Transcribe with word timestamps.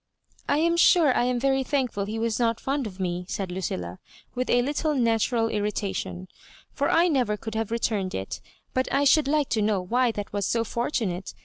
''I 0.49 0.57
am 0.57 0.77
sure 0.77 1.15
I 1.15 1.25
am 1.25 1.39
very 1.39 1.61
thankful 1.61 2.05
he 2.05 2.17
was 2.17 2.39
not 2.39 2.59
fond 2.59 2.87
of 2.87 2.99
me," 2.99 3.23
said 3.29 3.49
Ludlla, 3.49 3.99
with 4.33 4.49
a 4.49 4.63
little 4.63 4.95
natural 4.95 5.47
irritation, 5.47 6.27
"for 6.73 6.89
I 6.89 7.07
never 7.07 7.37
could 7.37 7.53
'have 7.53 7.69
returned 7.69 8.15
it 8.15 8.41
But 8.73 8.91
I 8.91 9.03
should 9.03 9.27
like 9.27 9.49
to 9.49 9.61
know 9.61 9.79
why 9.79 10.11
that 10.13 10.33
was 10.33 10.47
so 10.47 10.63
for 10.63 10.89
tunate. 10.89 11.35